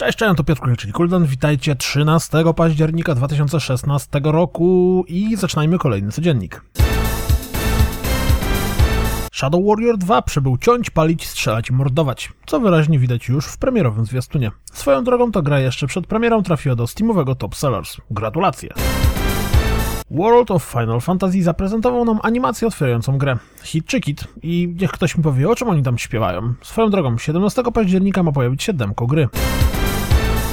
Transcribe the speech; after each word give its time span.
Cześć, 0.00 0.18
cześć, 0.18 0.36
to 0.36 0.44
Piotr 0.44 0.76
czyli 0.78 0.92
Kuldan. 0.92 1.26
Witajcie 1.26 1.76
13 1.76 2.38
października 2.56 3.14
2016 3.14 4.20
roku 4.24 5.04
i 5.08 5.36
zaczynajmy 5.36 5.78
kolejny 5.78 6.12
codziennik. 6.12 6.62
Shadow 9.32 9.60
Warrior 9.66 9.98
2 9.98 10.22
przybył 10.22 10.58
ciąć, 10.58 10.90
palić, 10.90 11.28
strzelać 11.28 11.70
i 11.70 11.72
mordować, 11.72 12.32
co 12.46 12.60
wyraźnie 12.60 12.98
widać 12.98 13.28
już 13.28 13.46
w 13.46 13.58
premierowym 13.58 14.04
zwiastunie. 14.06 14.50
Swoją 14.72 15.04
drogą 15.04 15.32
to 15.32 15.42
gra 15.42 15.60
jeszcze 15.60 15.86
przed 15.86 16.06
premierą 16.06 16.42
trafiła 16.42 16.74
do 16.74 16.86
Steamowego 16.86 17.34
Top 17.34 17.54
Sellers. 17.54 17.96
Gratulacje! 18.10 18.74
World 20.10 20.50
of 20.50 20.64
Final 20.64 21.00
Fantasy 21.00 21.42
zaprezentował 21.42 22.04
nam 22.04 22.18
animację 22.22 22.68
otwierającą 22.68 23.18
grę. 23.18 23.38
Hit 23.62 23.86
czy 23.86 24.00
kit 24.00 24.24
i 24.42 24.74
niech 24.80 24.90
ktoś 24.90 25.16
mi 25.16 25.24
powie 25.24 25.48
o 25.48 25.54
czym 25.54 25.68
oni 25.68 25.82
tam 25.82 25.98
śpiewają. 25.98 26.54
Swoją 26.62 26.90
drogą, 26.90 27.18
17 27.18 27.62
października 27.74 28.22
ma 28.22 28.32
pojawić 28.32 28.62
się 28.62 28.72
demko 28.72 29.06
gry. 29.06 29.28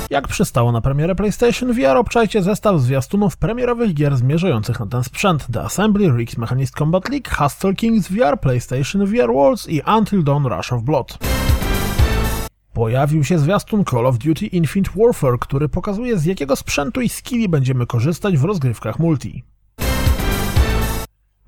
Jak 0.10 0.28
przystało 0.28 0.72
na 0.72 0.82
premierę 0.82 1.16
PlayStation 1.16 1.74
VR, 1.74 1.98
obczajcie 1.98 2.42
zestaw 2.42 2.82
zwiastunów 2.82 3.38
premierowych 3.38 3.94
gier 3.94 4.18
zmierzających 4.18 4.80
na 4.80 4.86
ten 4.86 5.04
sprzęt 5.04 5.48
The 5.54 5.62
Assembly, 5.62 6.18
Rigs 6.18 6.38
Mechanist 6.38 6.76
Combat 6.76 7.10
League, 7.10 7.36
Hustle 7.38 7.74
Kings 7.74 8.08
VR, 8.08 8.40
PlayStation 8.42 9.06
VR 9.06 9.34
Worlds 9.34 9.70
i 9.70 9.82
Until 9.98 10.24
Dawn 10.24 10.46
Rush 10.46 10.74
of 10.74 10.84
Blood. 10.84 11.18
Pojawił 12.74 13.24
się 13.24 13.40
zwiastun 13.40 13.86
Call 13.86 14.06
of 14.06 14.18
Duty 14.18 14.46
Infinite 14.46 14.92
Warfare, 14.96 15.40
który 15.40 15.70
pokazuje 15.70 16.18
z 16.18 16.26
jakiego 16.26 16.56
sprzętu 16.56 17.02
i 17.02 17.10
skilli 17.10 17.50
będziemy 17.50 17.86
korzystać 17.86 18.38
w 18.38 18.44
rozgrywkach 18.44 19.00
multi. 19.00 19.44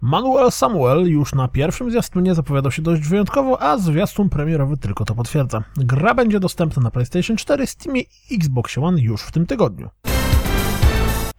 Manuel 0.02 0.52
Samuel 0.52 1.08
już 1.08 1.33
na 1.33 1.47
pierwszym 1.47 1.92
zwiastunie 1.92 2.36
zapowiadał 2.36 2.72
się 2.72 2.81
dość 2.81 3.08
wyjątkowo, 3.08 3.61
a 3.61 3.78
zwiastun 3.78 4.30
premierowy 4.30 4.78
tylko 4.78 5.05
to 5.05 5.16
potwierdza. 5.16 5.64
Gra 5.78 6.14
będzie 6.14 6.39
dostępna 6.39 6.83
na 6.83 6.92
PlayStation 6.92 7.38
4, 7.38 7.67
Steamie 7.67 8.02
i 8.02 8.36
Xbox 8.36 8.77
One 8.77 9.02
już 9.02 9.22
w 9.22 9.31
tym 9.31 9.45
tygodniu. 9.45 9.89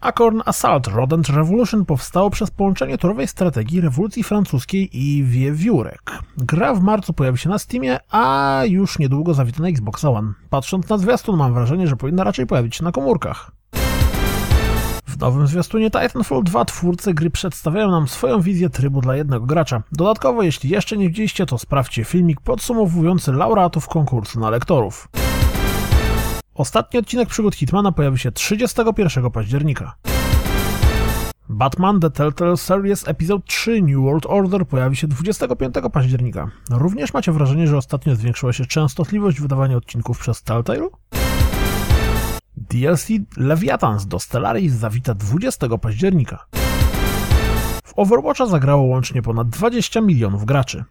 Acorn 0.01 0.41
Assault 0.47 0.87
Rodent 0.87 1.29
Revolution 1.29 1.85
powstało 1.85 2.31
przez 2.31 2.51
połączenie 2.51 2.99
turowej 2.99 3.29
strategii 3.29 3.81
rewolucji 3.81 4.23
francuskiej 4.23 4.89
i 4.93 5.25
wiewiórek. 5.25 6.19
Gra 6.37 6.75
w 6.75 6.83
marcu 6.83 7.13
pojawi 7.13 7.39
się 7.39 7.49
na 7.49 7.59
Steamie, 7.59 7.99
a 8.11 8.63
już 8.67 8.99
niedługo 8.99 9.35
zawita 9.35 9.63
na 9.63 9.69
Xbox 9.69 10.05
One. 10.05 10.33
Patrząc 10.51 10.89
na 10.89 10.99
zwiastun 10.99 11.37
mam 11.37 11.55
wrażenie, 11.55 11.87
że 11.87 11.97
powinna 11.97 12.25
raczej 12.25 12.47
pojawić 12.47 12.77
się 12.77 12.85
na 12.85 12.93
komórkach. 12.93 13.60
W 15.21 15.23
nowym 15.23 15.47
zwiastunie 15.47 15.91
Titanfall 15.91 16.43
2 16.45 16.65
twórcy 16.65 17.15
gry 17.15 17.31
przedstawiają 17.31 17.91
nam 17.91 18.09
swoją 18.09 18.41
wizję 18.41 18.71
trybu 18.71 19.01
dla 19.01 19.17
jednego 19.17 19.47
gracza. 19.47 19.83
Dodatkowo, 19.93 20.43
jeśli 20.43 20.71
jeszcze 20.71 20.97
nie 20.97 21.09
widzieliście, 21.09 21.47
to 21.47 21.59
sprawdźcie 21.59 22.05
filmik 22.05 22.41
podsumowujący 22.41 23.33
laureatów 23.33 23.89
konkursu 23.89 24.41
na 24.41 24.51
lektorów. 24.51 25.09
Ostatni 26.55 27.01
odcinek 27.01 27.29
przygód 27.29 27.55
Hitmana 27.55 27.93
pojawi 27.93 28.19
się 28.19 28.33
31 28.33 29.31
października. 29.31 29.95
Batman 31.49 32.01
The 32.01 32.11
Telltale 32.11 32.57
Series 32.57 33.09
Episode 33.09 33.43
3 33.47 33.83
New 33.83 33.97
World 33.97 34.27
Order 34.27 34.67
pojawi 34.67 34.97
się 34.97 35.09
25 35.09 35.75
października. 35.93 36.51
Również 36.71 37.15
macie 37.15 37.33
wrażenie, 37.33 37.67
że 37.67 37.77
ostatnio 37.77 38.17
zwiększyła 38.17 38.53
się 38.53 38.67
częstotliwość 38.67 39.41
wydawania 39.41 39.77
odcinków 39.77 40.19
przez 40.19 40.43
Telltale? 40.43 40.89
DLC 42.71 43.09
Leviathans 43.37 44.07
do 44.07 44.19
Stellaris 44.19 44.73
zawita 44.73 45.15
20 45.15 45.79
października. 45.79 46.47
W 47.85 47.93
Overwatcha 47.97 48.47
zagrało 48.47 48.83
łącznie 48.83 49.23
ponad 49.23 49.49
20 49.49 50.01
milionów 50.01 50.45
graczy. 50.45 50.85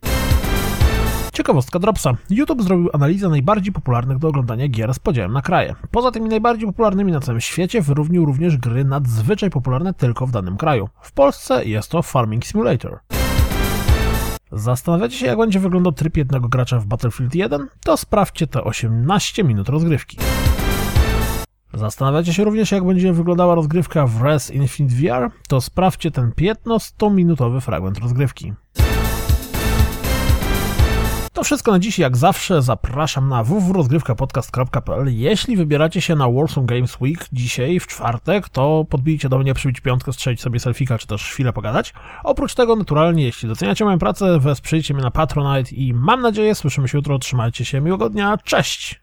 Ciekawostka 1.33 1.79
Dropsa. 1.79 2.13
YouTube 2.29 2.63
zrobił 2.63 2.89
analizę 2.93 3.29
najbardziej 3.29 3.73
popularnych 3.73 4.17
do 4.17 4.27
oglądania 4.27 4.67
gier 4.67 4.93
z 4.93 4.99
podziałem 4.99 5.33
na 5.33 5.41
kraje. 5.41 5.75
Poza 5.91 6.11
tymi 6.11 6.29
najbardziej 6.29 6.67
popularnymi 6.67 7.11
na 7.11 7.19
całym 7.19 7.41
świecie 7.41 7.81
wyróżnił 7.81 8.25
również 8.25 8.57
gry 8.57 8.85
nadzwyczaj 8.85 9.49
popularne 9.49 9.93
tylko 9.93 10.27
w 10.27 10.31
danym 10.31 10.57
kraju. 10.57 10.89
W 11.01 11.11
Polsce 11.11 11.65
jest 11.65 11.91
to 11.91 12.01
Farming 12.01 12.45
Simulator. 12.45 12.99
Zastanawiacie 14.51 15.17
się, 15.17 15.25
jak 15.25 15.37
będzie 15.37 15.59
wyglądał 15.59 15.93
tryb 15.93 16.17
jednego 16.17 16.47
gracza 16.47 16.79
w 16.79 16.85
Battlefield 16.85 17.35
1? 17.35 17.67
To 17.83 17.97
sprawdźcie 17.97 18.47
te 18.47 18.63
18 18.63 19.43
minut 19.43 19.69
rozgrywki. 19.69 20.17
Zastanawiacie 21.79 22.33
się 22.33 22.43
również, 22.43 22.71
jak 22.71 22.83
będzie 22.83 23.13
wyglądała 23.13 23.55
rozgrywka 23.55 24.07
w 24.07 24.21
Res 24.21 24.51
Infinite 24.51 24.95
VR? 24.95 25.31
To 25.47 25.61
sprawdźcie 25.61 26.11
ten 26.11 26.31
15-minutowy 26.31 27.61
fragment 27.61 27.99
rozgrywki. 27.99 28.53
To 31.33 31.43
wszystko 31.43 31.71
na 31.71 31.79
dziś, 31.79 31.99
jak 31.99 32.17
zawsze 32.17 32.61
zapraszam 32.61 33.29
na 33.29 33.43
www.rozgrywkapodcast.pl 33.43 35.17
Jeśli 35.17 35.57
wybieracie 35.57 36.01
się 36.01 36.15
na 36.15 36.31
Warsaw 36.31 36.65
Games 36.65 37.01
Week 37.01 37.25
dzisiaj, 37.33 37.79
w 37.79 37.87
czwartek, 37.87 38.49
to 38.49 38.85
podbijcie 38.89 39.29
do 39.29 39.37
mnie, 39.37 39.53
przybić 39.53 39.81
piątkę, 39.81 40.13
strzelić 40.13 40.41
sobie 40.41 40.59
selfika, 40.59 40.97
czy 40.97 41.07
też 41.07 41.23
chwilę 41.23 41.53
pogadać. 41.53 41.93
Oprócz 42.23 42.55
tego, 42.55 42.75
naturalnie, 42.75 43.23
jeśli 43.23 43.49
doceniacie 43.49 43.85
moją 43.85 43.99
pracę, 43.99 44.39
wesprzyjcie 44.39 44.93
mnie 44.93 45.03
na 45.03 45.11
Patronite 45.11 45.75
i 45.75 45.93
mam 45.93 46.21
nadzieję, 46.21 46.55
słyszymy 46.55 46.87
się 46.87 46.97
jutro, 46.97 47.19
trzymajcie 47.19 47.65
się, 47.65 47.81
miłego 47.81 48.09
dnia, 48.09 48.37
cześć! 48.43 49.01